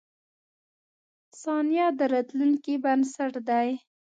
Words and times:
•ثانیه 1.41 1.87
د 1.99 1.99
راتلونکې 2.13 2.73
بنسټ 2.83 3.33
دی. 3.49 3.67